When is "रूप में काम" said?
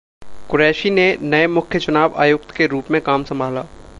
2.67-3.23